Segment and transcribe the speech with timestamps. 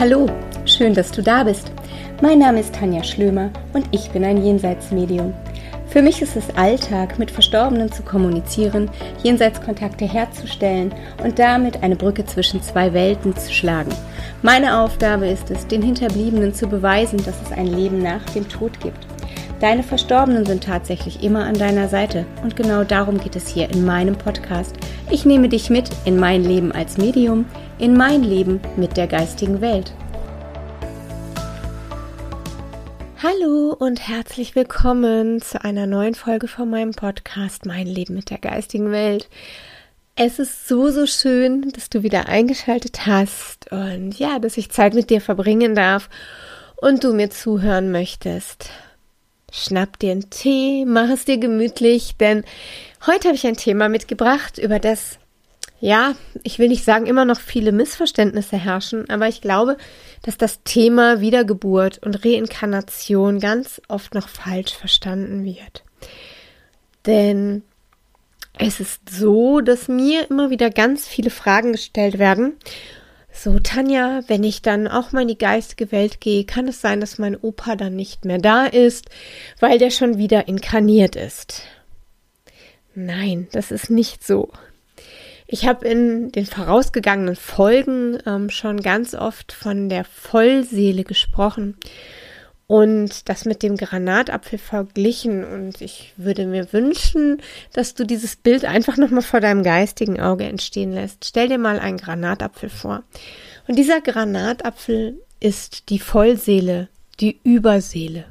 [0.00, 0.24] Hallo,
[0.64, 1.70] schön, dass du da bist.
[2.22, 5.34] Mein Name ist Tanja Schlömer und ich bin ein Jenseitsmedium.
[5.88, 8.90] Für mich ist es Alltag, mit Verstorbenen zu kommunizieren,
[9.22, 13.92] Jenseitskontakte herzustellen und damit eine Brücke zwischen zwei Welten zu schlagen.
[14.40, 18.80] Meine Aufgabe ist es, den Hinterbliebenen zu beweisen, dass es ein Leben nach dem Tod
[18.80, 19.09] gibt.
[19.60, 23.84] Deine Verstorbenen sind tatsächlich immer an deiner Seite und genau darum geht es hier in
[23.84, 24.74] meinem Podcast.
[25.10, 27.44] Ich nehme dich mit in mein Leben als Medium,
[27.78, 29.92] in mein Leben mit der geistigen Welt.
[33.22, 38.38] Hallo und herzlich willkommen zu einer neuen Folge von meinem Podcast Mein Leben mit der
[38.38, 39.28] geistigen Welt.
[40.16, 44.94] Es ist so, so schön, dass du wieder eingeschaltet hast und ja, dass ich Zeit
[44.94, 46.08] mit dir verbringen darf
[46.76, 48.70] und du mir zuhören möchtest.
[49.50, 52.44] Schnapp dir einen Tee, mach es dir gemütlich, denn
[53.06, 55.18] heute habe ich ein Thema mitgebracht, über das
[55.82, 59.78] ja, ich will nicht sagen, immer noch viele Missverständnisse herrschen, aber ich glaube,
[60.22, 65.82] dass das Thema Wiedergeburt und Reinkarnation ganz oft noch falsch verstanden wird.
[67.06, 67.62] Denn
[68.58, 72.56] es ist so, dass mir immer wieder ganz viele Fragen gestellt werden.
[73.32, 77.00] So, Tanja, wenn ich dann auch mal in die geistige Welt gehe, kann es sein,
[77.00, 79.08] dass mein Opa dann nicht mehr da ist,
[79.60, 81.62] weil der schon wieder inkarniert ist.
[82.94, 84.50] Nein, das ist nicht so.
[85.46, 91.76] Ich habe in den vorausgegangenen Folgen ähm, schon ganz oft von der Vollseele gesprochen
[92.70, 95.42] und das mit dem Granatapfel verglichen.
[95.42, 100.44] Und ich würde mir wünschen, dass du dieses Bild einfach nochmal vor deinem geistigen Auge
[100.44, 101.24] entstehen lässt.
[101.24, 103.02] Stell dir mal einen Granatapfel vor.
[103.66, 106.86] Und dieser Granatapfel ist die Vollseele,
[107.18, 108.26] die Überseele.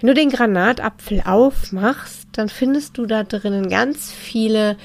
[0.00, 4.76] Wenn du den Granatapfel aufmachst, dann findest du da drinnen ganz viele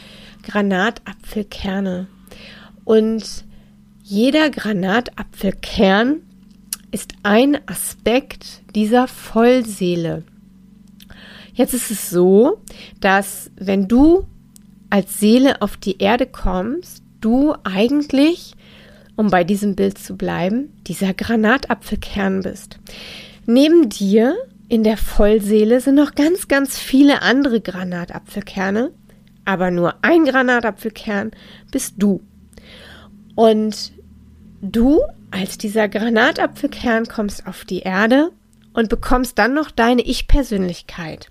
[0.42, 2.08] Granatapfelkerne.
[2.86, 3.46] Und
[4.02, 6.24] jeder Granatapfelkern
[6.92, 10.24] ist ein Aspekt dieser Vollseele.
[11.54, 12.62] Jetzt ist es so,
[13.00, 14.26] dass wenn du
[14.90, 18.56] als Seele auf die Erde kommst, du eigentlich,
[19.16, 22.80] um bei diesem Bild zu bleiben, dieser Granatapfelkern bist.
[23.46, 24.36] Neben dir
[24.70, 28.92] in der Vollseele sind noch ganz, ganz viele andere Granatapfelkerne,
[29.46, 31.32] aber nur ein Granatapfelkern
[31.72, 32.22] bist du.
[33.36, 33.92] Und
[34.62, 35.00] du
[35.32, 38.32] als dieser Granatapfelkern kommst auf die Erde
[38.74, 41.30] und bekommst dann noch deine Ich-Persönlichkeit,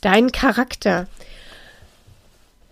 [0.00, 1.06] deinen Charakter.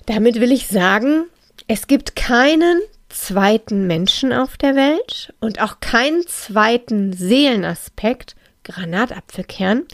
[0.06, 1.24] Damit will ich sagen,
[1.66, 9.84] es gibt keinen zweiten Menschen auf der Welt und auch keinen zweiten Seelenaspekt, Granatapfelkern,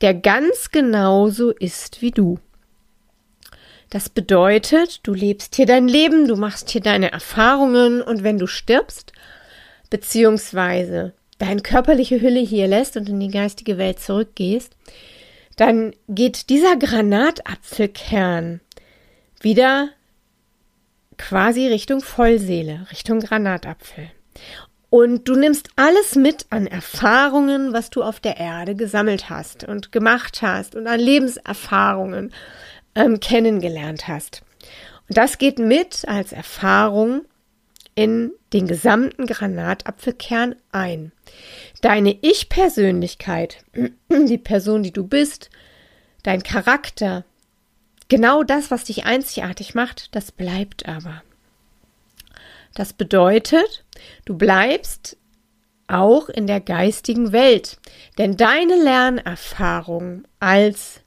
[0.00, 2.38] der ganz genauso ist wie du.
[3.90, 8.46] Das bedeutet, du lebst hier dein Leben, du machst hier deine Erfahrungen und wenn du
[8.46, 9.12] stirbst,
[9.90, 14.76] beziehungsweise deine körperliche Hülle hier lässt und in die geistige Welt zurückgehst,
[15.56, 18.60] dann geht dieser Granatapfelkern
[19.40, 19.90] wieder
[21.16, 24.10] quasi Richtung Vollseele, Richtung Granatapfel.
[24.90, 29.92] Und du nimmst alles mit an Erfahrungen, was du auf der Erde gesammelt hast und
[29.92, 32.32] gemacht hast und an Lebenserfahrungen,
[32.94, 34.42] ähm, kennengelernt hast.
[35.08, 37.22] Und das geht mit als Erfahrung
[37.98, 41.10] in den gesamten Granatapfelkern ein.
[41.80, 43.64] Deine Ich-Persönlichkeit,
[44.08, 45.50] die Person, die du bist,
[46.22, 47.24] dein Charakter,
[48.06, 51.24] genau das, was dich einzigartig macht, das bleibt aber.
[52.76, 53.84] Das bedeutet,
[54.26, 55.16] du bleibst
[55.88, 57.78] auch in der geistigen Welt,
[58.16, 61.00] denn deine Lernerfahrung als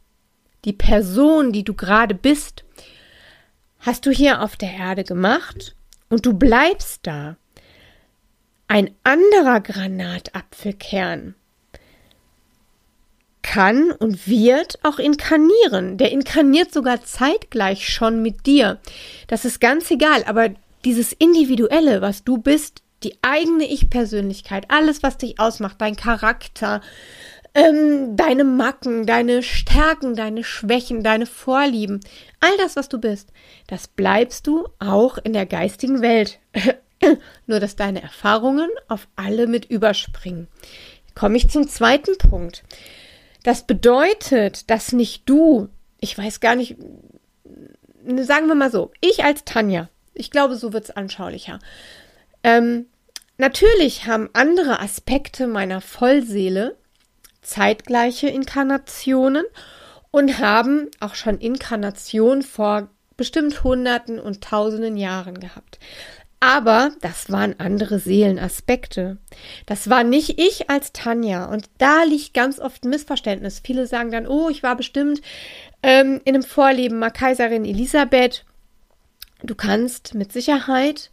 [0.65, 2.65] die Person, die du gerade bist,
[3.79, 5.73] hast du hier auf der Erde gemacht
[6.11, 7.37] und du bleibst da.
[8.67, 11.35] Ein anderer Granatapfelkern
[13.41, 15.97] kann und wird auch inkarnieren.
[15.97, 18.79] Der inkarniert sogar zeitgleich schon mit dir.
[19.27, 20.49] Das ist ganz egal, aber
[20.85, 26.81] dieses Individuelle, was du bist, die eigene Ich-Persönlichkeit, alles, was dich ausmacht, dein Charakter,
[27.53, 31.99] ähm, deine Macken, deine Stärken, deine Schwächen, deine Vorlieben,
[32.39, 33.29] all das, was du bist,
[33.67, 36.39] das bleibst du auch in der geistigen Welt.
[37.47, 40.47] Nur, dass deine Erfahrungen auf alle mit überspringen.
[41.15, 42.63] Komme ich zum zweiten Punkt.
[43.43, 45.67] Das bedeutet, dass nicht du,
[45.99, 46.77] ich weiß gar nicht,
[48.21, 51.59] sagen wir mal so, ich als Tanja, ich glaube, so wird es anschaulicher.
[52.43, 52.85] Ähm,
[53.37, 56.77] natürlich haben andere Aspekte meiner Vollseele
[57.41, 59.45] zeitgleiche Inkarnationen
[60.11, 65.79] und haben auch schon Inkarnationen vor bestimmt Hunderten und Tausenden Jahren gehabt.
[66.43, 69.17] Aber das waren andere Seelenaspekte.
[69.67, 71.45] Das war nicht ich als Tanja.
[71.45, 73.61] Und da liegt ganz oft ein Missverständnis.
[73.63, 75.21] Viele sagen dann, oh, ich war bestimmt
[75.83, 78.43] ähm, in einem Vorleben mal Kaiserin Elisabeth.
[79.43, 81.11] Du kannst mit Sicherheit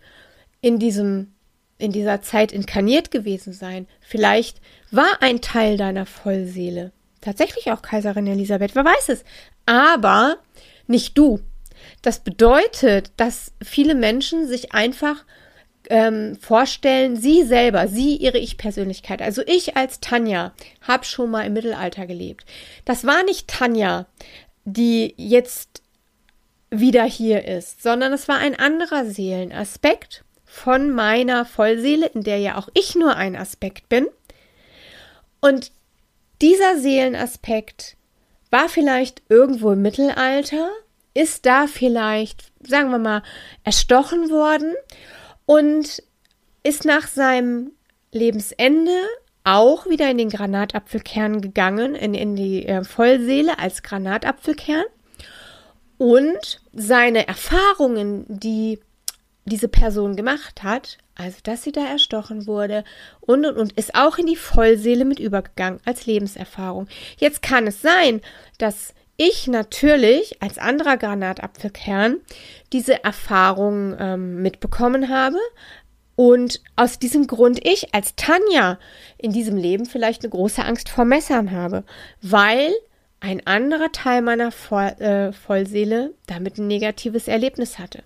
[0.63, 1.35] in diesem
[1.79, 3.87] in dieser Zeit inkarniert gewesen sein.
[4.01, 4.61] Vielleicht
[4.91, 9.25] war ein Teil deiner Vollseele tatsächlich auch Kaiserin Elisabeth, wer weiß es.
[9.67, 10.39] Aber
[10.87, 11.41] nicht du.
[12.03, 15.25] Das bedeutet, dass viele Menschen sich einfach
[15.91, 19.23] ähm, vorstellen, sie selber, sie ihre Ich-Persönlichkeit.
[19.23, 20.53] Also ich als Tanja
[20.83, 22.45] habe schon mal im Mittelalter gelebt.
[22.85, 24.07] Das war nicht Tanja,
[24.65, 25.83] die jetzt
[26.71, 32.57] wieder hier ist, sondern es war ein anderer Seelenaspekt von meiner Vollseele, in der ja
[32.57, 34.09] auch ich nur ein Aspekt bin.
[35.41, 35.71] Und
[36.41, 37.97] dieser Seelenaspekt
[38.51, 40.71] war vielleicht irgendwo im Mittelalter,
[41.15, 43.23] ist da vielleicht, sagen wir mal,
[43.63, 44.75] erstochen worden
[45.47, 46.03] und
[46.63, 47.73] ist nach seinem
[48.13, 48.97] Lebensende
[49.45, 54.85] auch wieder in den Granatapfelkern gegangen, in, in die äh, Vollseele als Granatapfelkern.
[55.99, 58.79] Und seine Erfahrungen, die
[59.49, 62.85] diese Person gemacht hat, also dass sie da erstochen wurde
[63.21, 66.89] und und und ist auch in die Vollseele mit übergegangen als Lebenserfahrung.
[67.19, 68.21] Jetzt kann es sein,
[68.59, 72.19] dass ich natürlich als anderer Granatapfelkern
[72.73, 75.39] diese Erfahrung ähm, mitbekommen habe
[76.15, 78.79] und aus diesem Grund ich als Tanja
[79.19, 81.85] in diesem Leben vielleicht eine große Angst vor Messern habe,
[82.23, 82.73] weil
[83.21, 88.03] ein anderer Teil meiner Voll, äh, Vollseele damit ein negatives Erlebnis hatte.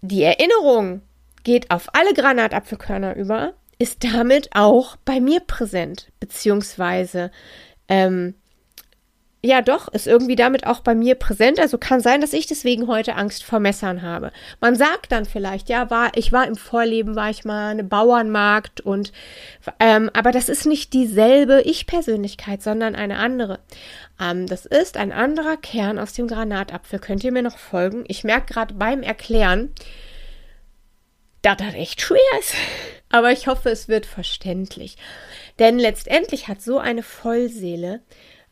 [0.00, 1.02] Die Erinnerung
[1.44, 7.30] geht auf alle Granatapfelkörner über, ist damit auch bei mir präsent, beziehungsweise
[7.88, 8.34] ähm,
[9.46, 11.58] ja doch, ist irgendwie damit auch bei mir präsent.
[11.58, 14.32] Also kann sein, dass ich deswegen heute Angst vor Messern habe.
[14.60, 18.80] Man sagt dann vielleicht, ja, war, ich war im Vorleben, war ich mal eine Bauernmarkt
[18.80, 19.12] und
[19.80, 23.60] ähm, aber das ist nicht dieselbe Ich-Persönlichkeit, sondern eine andere.
[24.20, 26.98] Ähm, das ist ein anderer Kern aus dem Granatapfel.
[26.98, 28.04] Könnt ihr mir noch folgen?
[28.08, 29.72] Ich merke gerade beim Erklären,
[31.42, 32.54] dass das echt schwer ist.
[33.08, 34.96] Aber ich hoffe, es wird verständlich.
[35.58, 38.00] Denn letztendlich hat so eine Vollseele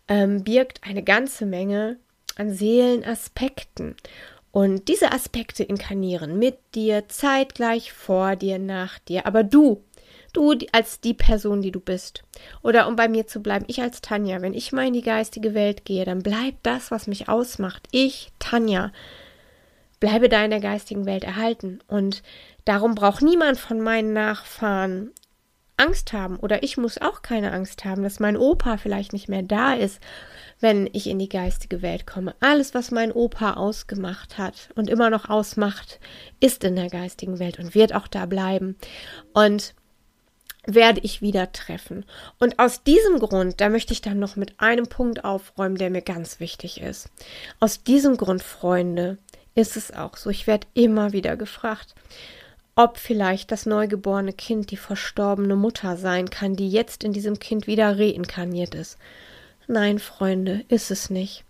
[0.09, 1.99] ähm, birgt eine ganze Menge
[2.37, 3.97] an Seelenaspekten.
[4.51, 9.27] Und diese Aspekte inkarnieren mit dir, zeitgleich vor dir, nach dir.
[9.27, 9.83] Aber du,
[10.33, 12.23] du als die Person, die du bist.
[12.63, 15.55] Oder um bei mir zu bleiben, ich als Tanja, wenn ich mal in die geistige
[15.55, 17.89] Welt gehe, dann bleibt das, was mich ausmacht.
[17.91, 18.93] Ich, Tanja,
[19.99, 21.81] bleibe da in der geistigen Welt erhalten.
[21.89, 22.23] Und
[22.65, 25.11] darum braucht niemand von meinen Nachfahren
[25.77, 26.37] Angst haben.
[26.37, 30.01] Oder ich muss auch keine Angst haben, dass mein Opa vielleicht nicht mehr da ist,
[30.61, 32.35] wenn ich in die geistige Welt komme.
[32.41, 36.01] Alles, was mein Opa ausgemacht hat und immer noch ausmacht,
[36.41, 38.77] ist in der geistigen Welt und wird auch da bleiben.
[39.33, 39.75] Und
[40.67, 42.05] werde ich wieder treffen.
[42.39, 46.03] Und aus diesem Grund, da möchte ich dann noch mit einem Punkt aufräumen, der mir
[46.03, 47.11] ganz wichtig ist.
[47.61, 49.19] Aus diesem Grund, Freunde,
[49.55, 50.31] ist es auch so.
[50.31, 51.95] Ich werde immer wieder gefragt,
[52.77, 57.67] ob vielleicht das neugeborene Kind die verstorbene Mutter sein kann, die jetzt in diesem Kind
[57.67, 58.99] wieder reinkarniert ist.
[59.67, 61.45] Nein, Freunde, ist es nicht.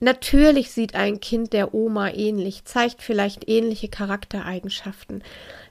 [0.00, 5.22] Natürlich sieht ein Kind der Oma ähnlich, zeigt vielleicht ähnliche Charaktereigenschaften,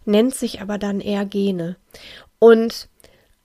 [0.06, 1.76] nennt sich aber dann eher Gene.
[2.40, 2.90] Und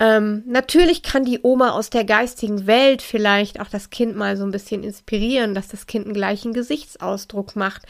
[0.01, 4.45] ähm, natürlich kann die Oma aus der geistigen Welt vielleicht auch das Kind mal so
[4.45, 7.83] ein bisschen inspirieren, dass das Kind einen gleichen Gesichtsausdruck macht,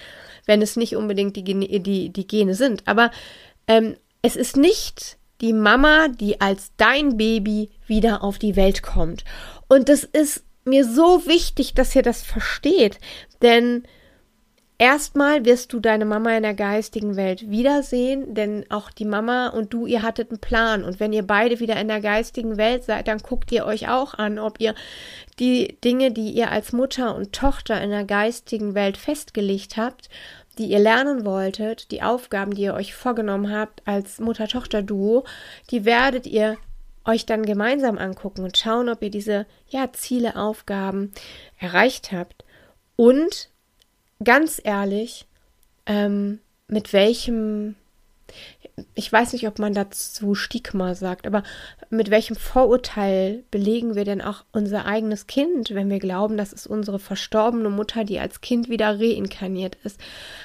[0.46, 2.88] wenn es nicht unbedingt die, die, die Gene sind.
[2.88, 3.10] Aber
[3.68, 9.24] ähm, es ist nicht die Mama, die als dein Baby wieder auf die Welt kommt.
[9.68, 12.98] Und das ist mir so wichtig, dass ihr das versteht,
[13.40, 13.84] denn
[14.78, 19.72] erstmal wirst du deine Mama in der geistigen Welt wiedersehen, denn auch die Mama und
[19.72, 23.08] du, ihr hattet einen Plan und wenn ihr beide wieder in der geistigen Welt seid,
[23.08, 24.74] dann guckt ihr euch auch an, ob ihr
[25.38, 30.08] die Dinge, die ihr als Mutter und Tochter in der geistigen Welt festgelegt habt,
[30.58, 35.24] die ihr lernen wolltet, die Aufgaben, die ihr euch vorgenommen habt als Mutter-Tochter-Duo,
[35.70, 36.56] die werdet ihr
[37.04, 41.12] euch dann gemeinsam angucken und schauen, ob ihr diese ja, Ziele, Aufgaben
[41.58, 42.44] erreicht habt.
[42.96, 43.50] Und
[44.22, 45.26] ganz ehrlich,
[45.86, 47.76] ähm, mit welchem
[48.94, 51.42] ich weiß nicht, ob man dazu Stigma sagt, aber
[51.90, 56.66] mit welchem Vorurteil belegen wir denn auch unser eigenes Kind, wenn wir glauben, das ist
[56.66, 60.00] unsere verstorbene Mutter, die als Kind wieder reinkarniert ist?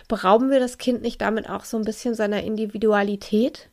[0.08, 3.70] Berauben wir das Kind nicht damit auch so ein bisschen seiner Individualität?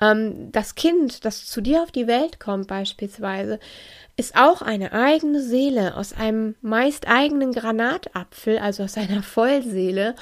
[0.00, 3.58] Ähm, das Kind, das zu dir auf die Welt kommt beispielsweise,
[4.16, 10.16] ist auch eine eigene Seele aus einem meist eigenen Granatapfel, also aus einer Vollseele,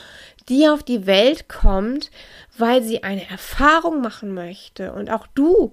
[0.48, 2.10] die auf die Welt kommt,
[2.58, 4.92] weil sie eine Erfahrung machen möchte.
[4.92, 5.72] Und auch du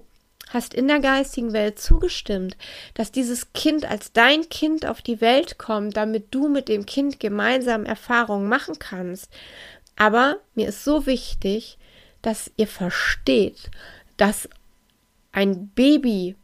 [0.50, 2.56] hast in der geistigen Welt zugestimmt,
[2.94, 7.20] dass dieses Kind als dein Kind auf die Welt kommt, damit du mit dem Kind
[7.20, 9.30] gemeinsam Erfahrungen machen kannst.
[9.96, 11.78] Aber mir ist so wichtig,
[12.26, 13.70] dass ihr versteht,
[14.16, 14.48] dass
[15.32, 16.36] ein Baby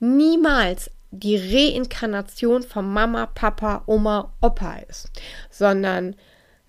[0.00, 5.10] niemals die Reinkarnation von Mama, Papa, Oma, Opa ist,
[5.50, 6.14] sondern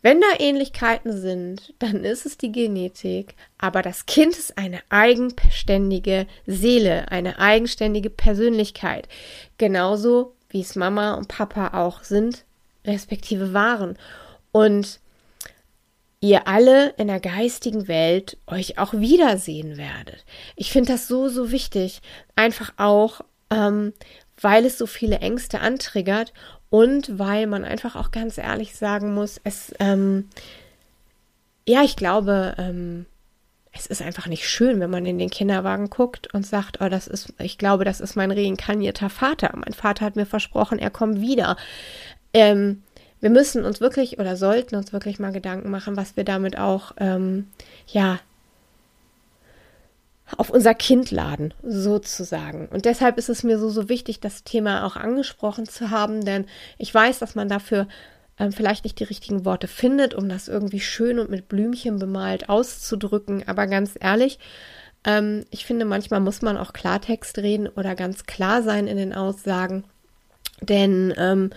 [0.01, 6.25] wenn da Ähnlichkeiten sind, dann ist es die Genetik, aber das Kind ist eine eigenständige
[6.45, 9.09] Seele, eine eigenständige Persönlichkeit,
[9.57, 12.45] genauso wie es Mama und Papa auch sind,
[12.85, 13.97] respektive waren.
[14.53, 15.01] Und
[16.21, 20.25] ihr alle in der geistigen Welt euch auch wiedersehen werdet.
[20.55, 22.01] Ich finde das so, so wichtig,
[22.35, 23.93] einfach auch, ähm,
[24.41, 26.33] weil es so viele Ängste antriggert
[26.69, 30.29] und weil man einfach auch ganz ehrlich sagen muss, es, ähm,
[31.67, 33.05] ja, ich glaube, ähm,
[33.71, 37.07] es ist einfach nicht schön, wenn man in den Kinderwagen guckt und sagt, oh, das
[37.07, 39.51] ist, ich glaube, das ist mein reinkarnierter Vater.
[39.55, 41.55] Mein Vater hat mir versprochen, er kommt wieder.
[42.33, 42.83] Ähm,
[43.21, 46.93] wir müssen uns wirklich oder sollten uns wirklich mal Gedanken machen, was wir damit auch,
[46.97, 47.47] ähm,
[47.87, 48.19] ja,
[50.37, 52.67] auf unser Kind laden, sozusagen.
[52.67, 56.45] Und deshalb ist es mir so, so wichtig, das Thema auch angesprochen zu haben, denn
[56.77, 57.87] ich weiß, dass man dafür
[58.37, 62.47] ähm, vielleicht nicht die richtigen Worte findet, um das irgendwie schön und mit Blümchen bemalt
[62.47, 63.47] auszudrücken.
[63.47, 64.39] Aber ganz ehrlich,
[65.03, 69.13] ähm, ich finde, manchmal muss man auch Klartext reden oder ganz klar sein in den
[69.13, 69.83] Aussagen,
[70.61, 71.51] denn ähm,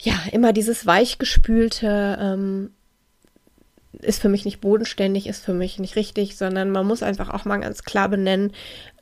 [0.00, 2.70] ja, immer dieses weichgespülte, ähm,
[4.00, 7.44] ist für mich nicht bodenständig, ist für mich nicht richtig, sondern man muss einfach auch
[7.44, 8.52] mal ganz klar benennen,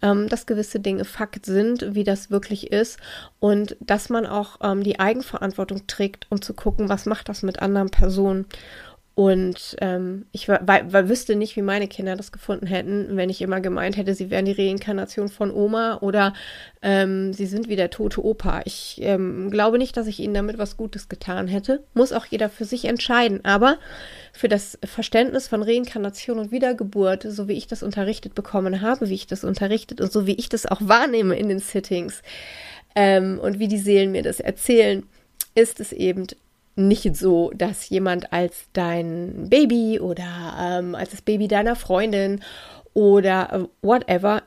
[0.01, 2.99] ähm, dass gewisse Dinge Fakt sind, wie das wirklich ist
[3.39, 7.61] und dass man auch ähm, die Eigenverantwortung trägt, um zu gucken, was macht das mit
[7.61, 8.47] anderen Personen.
[9.17, 13.41] Und ähm, ich war, war, wüsste nicht, wie meine Kinder das gefunden hätten, wenn ich
[13.41, 16.35] immer gemeint hätte, sie wären die Reinkarnation von Oma oder
[16.83, 18.61] ähm, sie sind wie der tote Opa.
[18.67, 21.83] Ich ähm, glaube nicht, dass ich ihnen damit was Gutes getan hätte.
[21.95, 23.43] Muss auch jeder für sich entscheiden.
[23.43, 23.79] Aber
[24.35, 29.15] für das Verständnis von Reinkarnation und Wiedergeburt, so wie ich das unterrichtet bekommen habe, wie
[29.15, 32.21] ich das unterrichtet und so wie ich das auch wahrnehme in den Sittings
[32.95, 35.05] ähm, und wie die Seelen mir das erzählen,
[35.55, 36.27] ist es eben
[36.77, 42.43] nicht so, dass jemand als dein Baby oder ähm, als das Baby deiner Freundin
[42.93, 44.43] oder äh, whatever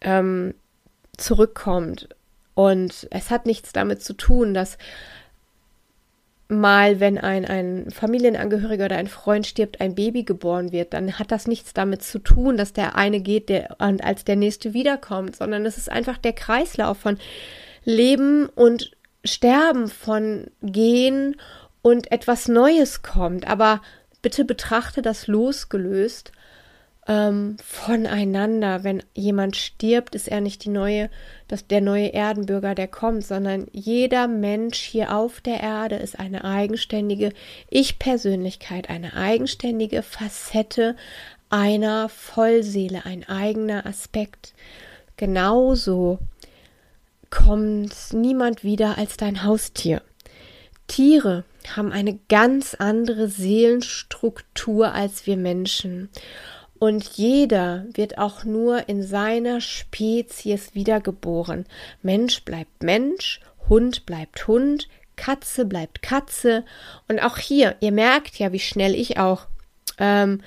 [0.00, 0.54] ähm,
[1.16, 2.08] zurückkommt.
[2.54, 4.78] Und es hat nichts damit zu tun, dass
[6.48, 11.30] mal, wenn ein, ein Familienangehöriger oder ein Freund stirbt, ein Baby geboren wird, dann hat
[11.30, 15.36] das nichts damit zu tun, dass der eine geht der, und als der nächste wiederkommt,
[15.36, 17.18] sondern es ist einfach der Kreislauf von
[17.84, 18.92] Leben und
[19.24, 21.36] Sterben, von Gehen
[21.82, 23.48] und etwas Neues kommt.
[23.48, 23.82] Aber
[24.22, 26.32] bitte betrachte das losgelöst
[27.08, 28.84] ähm, voneinander.
[28.84, 31.10] Wenn jemand stirbt, ist er nicht die neue,
[31.48, 36.44] das, der neue Erdenbürger, der kommt, sondern jeder Mensch hier auf der Erde ist eine
[36.44, 37.32] eigenständige
[37.70, 40.94] Ich-Persönlichkeit, eine eigenständige Facette
[41.50, 44.52] einer Vollseele, ein eigener Aspekt.
[45.16, 46.18] Genauso
[47.30, 50.02] kommt niemand wieder als dein Haustier.
[50.86, 51.44] Tiere
[51.76, 56.08] haben eine ganz andere Seelenstruktur als wir Menschen.
[56.78, 61.66] Und jeder wird auch nur in seiner Spezies wiedergeboren.
[62.02, 66.64] Mensch bleibt Mensch, Hund bleibt Hund, Katze bleibt Katze.
[67.08, 69.46] Und auch hier, ihr merkt ja, wie schnell ich auch
[69.98, 70.40] ähm,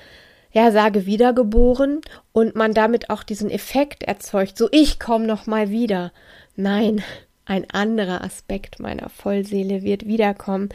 [0.52, 2.02] ja sage wiedergeboren
[2.34, 4.58] und man damit auch diesen Effekt erzeugt.
[4.58, 6.12] So ich komme noch mal wieder.
[6.56, 7.04] Nein,
[7.46, 10.70] ein anderer Aspekt meiner Vollseele wird wiederkommen.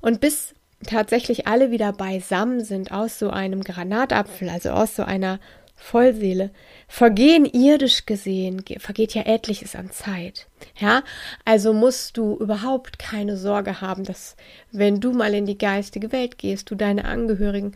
[0.00, 0.54] Und bis
[0.86, 5.40] tatsächlich alle wieder beisammen sind aus so einem Granatapfel, also aus so einer
[5.74, 6.50] Vollseele,
[6.88, 10.48] vergehen irdisch gesehen, vergeht ja etliches an Zeit.
[10.76, 11.02] Ja,
[11.44, 14.36] also musst du überhaupt keine Sorge haben, dass
[14.72, 17.74] wenn du mal in die geistige Welt gehst, du deine Angehörigen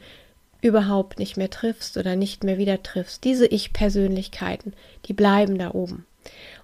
[0.62, 3.24] überhaupt nicht mehr triffst oder nicht mehr wieder triffst.
[3.24, 4.72] Diese Ich-Persönlichkeiten,
[5.06, 6.06] die bleiben da oben.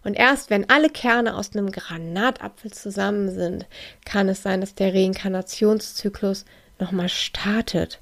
[0.05, 3.67] Und erst wenn alle Kerne aus einem Granatapfel zusammen sind,
[4.05, 6.45] kann es sein, dass der Reinkarnationszyklus
[6.79, 7.99] nochmal startet.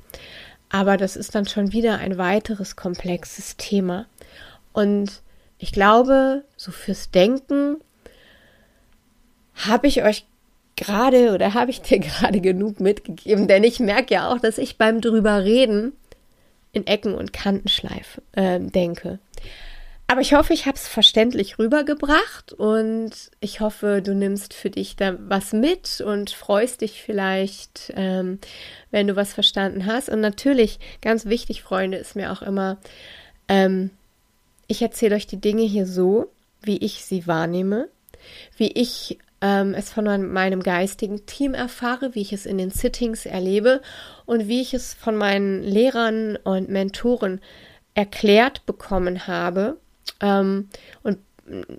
[0.68, 4.06] Aber das ist dann schon wieder ein weiteres komplexes Thema.
[4.74, 5.22] Und
[5.58, 7.78] ich glaube, so fürs Denken
[9.54, 10.26] habe ich euch
[10.76, 14.78] gerade oder habe ich dir gerade genug mitgegeben, denn ich merke ja auch, dass ich
[14.78, 15.92] beim drüber reden
[16.72, 19.18] in Ecken und Kanten schleife, äh, denke.
[20.08, 24.94] Aber ich hoffe, ich habe es verständlich rübergebracht und ich hoffe, du nimmst für dich
[24.94, 28.38] da was mit und freust dich vielleicht, ähm,
[28.92, 30.08] wenn du was verstanden hast.
[30.08, 32.78] Und natürlich, ganz wichtig, Freunde, ist mir auch immer,
[33.48, 33.90] ähm,
[34.68, 36.30] ich erzähle euch die Dinge hier so,
[36.62, 37.88] wie ich sie wahrnehme,
[38.56, 43.26] wie ich ähm, es von meinem geistigen Team erfahre, wie ich es in den Sittings
[43.26, 43.82] erlebe
[44.24, 47.40] und wie ich es von meinen Lehrern und Mentoren
[47.94, 49.78] erklärt bekommen habe
[50.20, 50.68] ähm,
[51.02, 51.18] und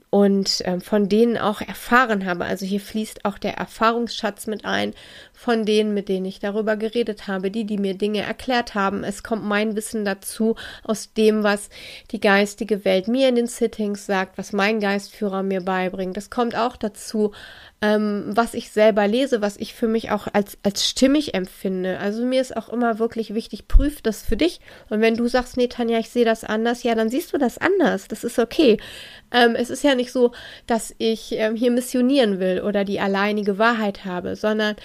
[0.10, 2.46] und äh, von denen auch erfahren habe.
[2.46, 4.94] Also hier fließt auch der Erfahrungsschatz mit ein,
[5.38, 9.04] von denen, mit denen ich darüber geredet habe, die, die mir Dinge erklärt haben.
[9.04, 11.70] Es kommt mein Wissen dazu aus dem, was
[12.10, 16.18] die geistige Welt mir in den Sittings sagt, was mein Geistführer mir beibringt.
[16.18, 17.34] Das kommt auch dazu
[17.82, 22.00] ähm, was ich selber lese, was ich für mich auch als, als stimmig empfinde.
[22.00, 24.60] Also mir ist auch immer wirklich wichtig, prüf das für dich.
[24.90, 27.60] Und wenn du sagst, nee, Tanja, ich sehe das anders, ja, dann siehst du das
[27.60, 28.08] anders.
[28.08, 28.80] Das ist okay.
[29.32, 30.32] Ähm, es ist ja nicht so,
[30.66, 34.76] dass ich ähm, hier missionieren will oder die alleinige Wahrheit habe, sondern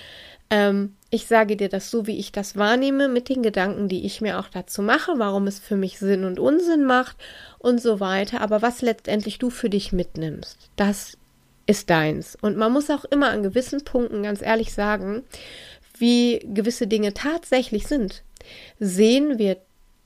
[0.52, 4.21] ähm, ich sage dir das so, wie ich das wahrnehme, mit den Gedanken, die ich
[4.21, 7.16] mir auch dazu mache, warum es für mich Sinn und Unsinn macht
[7.59, 8.42] und so weiter.
[8.42, 11.16] Aber was letztendlich du für dich mitnimmst, das
[11.66, 12.37] ist deins.
[12.38, 15.23] Und man muss auch immer an gewissen Punkten ganz ehrlich sagen,
[15.97, 18.23] wie gewisse Dinge tatsächlich sind.
[18.78, 19.56] Sehen wir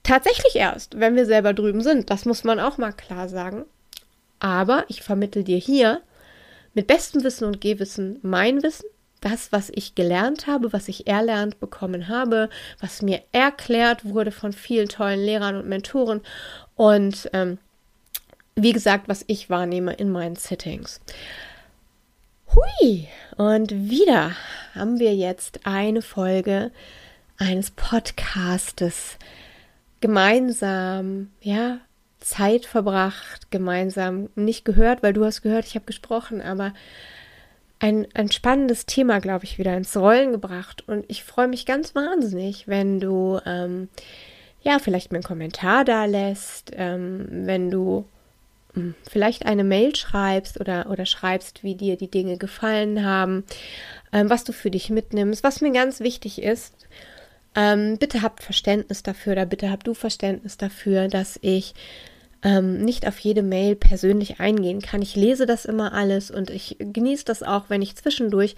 [0.05, 2.09] tatsächlich erst, wenn wir selber drüben sind.
[2.11, 3.65] Das muss man auch mal klar sagen.
[4.39, 6.03] Aber ich vermittel dir hier
[6.73, 8.87] mit bestem Wissen und Gehwissen mein Wissen,
[9.27, 12.49] das, was ich gelernt habe, was ich erlernt bekommen habe,
[12.81, 16.21] was mir erklärt wurde von vielen tollen Lehrern und Mentoren
[16.77, 17.59] und ähm,
[18.55, 21.01] wie gesagt, was ich wahrnehme in meinen Settings.
[22.55, 23.09] Hui!
[23.37, 24.31] Und wieder
[24.75, 26.71] haben wir jetzt eine Folge
[27.37, 29.19] eines Podcastes
[30.01, 31.81] gemeinsam, ja,
[32.21, 36.73] Zeit verbracht, gemeinsam nicht gehört, weil du hast gehört, ich habe gesprochen, aber
[37.79, 40.85] ein, ein spannendes Thema, glaube ich, wieder ins Rollen gebracht.
[40.87, 43.89] Und ich freue mich ganz wahnsinnig, wenn du ähm,
[44.63, 48.07] ja vielleicht mir einen Kommentar da lässt, ähm, wenn du
[49.09, 53.45] vielleicht eine Mail schreibst oder, oder schreibst, wie dir die Dinge gefallen haben,
[54.13, 55.43] ähm, was du für dich mitnimmst.
[55.43, 56.75] Was mir ganz wichtig ist,
[57.55, 61.75] ähm, bitte habt Verständnis dafür oder bitte habt du Verständnis dafür, dass ich
[62.43, 65.03] ähm, nicht auf jede Mail persönlich eingehen kann.
[65.03, 68.55] Ich lese das immer alles und ich genieße das auch, wenn ich zwischendurch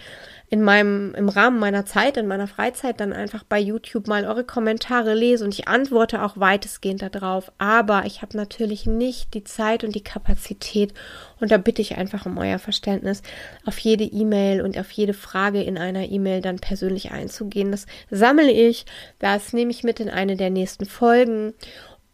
[0.51, 4.45] in meinem, im Rahmen meiner Zeit, in meiner Freizeit dann einfach bei YouTube mal eure
[4.45, 7.53] Kommentare lese und ich antworte auch weitestgehend darauf.
[7.59, 10.93] Aber ich habe natürlich nicht die Zeit und die Kapazität
[11.39, 13.23] und da bitte ich einfach um euer Verständnis,
[13.65, 17.71] auf jede E-Mail und auf jede Frage in einer E-Mail dann persönlich einzugehen.
[17.71, 18.87] Das sammle ich,
[19.19, 21.55] das nehme ich mit in eine der nächsten Folgen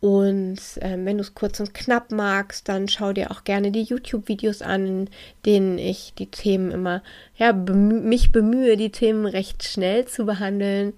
[0.05, 3.85] und äh, wenn du es kurz und knapp magst, dann schau dir auch gerne die
[3.85, 5.11] YouTube-Videos an, in
[5.47, 7.03] denen ich die Themen immer,
[7.39, 10.93] ja, bemü mich bemühe, die Themen recht schnell zu behandeln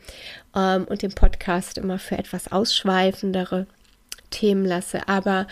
[0.56, 3.68] ähm, und den Podcast immer für etwas ausschweifendere
[4.30, 5.06] Themen lasse.
[5.06, 5.46] Aber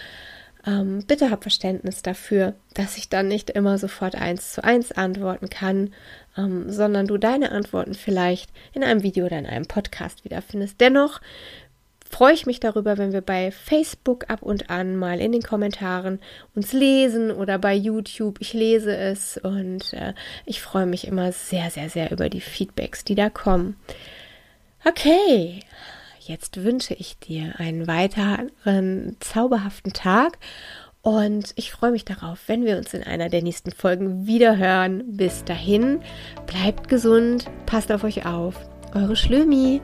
[0.66, 5.48] ähm, bitte hab Verständnis dafür, dass ich dann nicht immer sofort eins zu eins antworten
[5.48, 5.94] kann,
[6.36, 10.80] ähm, sondern du deine Antworten vielleicht in einem Video oder in einem Podcast wiederfindest.
[10.80, 11.20] Dennoch
[12.14, 16.20] freue ich mich darüber, wenn wir bei Facebook ab und an mal in den Kommentaren
[16.54, 18.36] uns lesen oder bei YouTube.
[18.38, 20.14] Ich lese es und äh,
[20.46, 23.74] ich freue mich immer sehr, sehr, sehr über die Feedbacks, die da kommen.
[24.84, 25.58] Okay,
[26.20, 30.38] jetzt wünsche ich dir einen weiteren zauberhaften Tag
[31.02, 35.16] und ich freue mich darauf, wenn wir uns in einer der nächsten Folgen wieder hören.
[35.16, 36.00] Bis dahin,
[36.46, 38.54] bleibt gesund, passt auf euch auf.
[38.94, 39.82] Eure Schlömi.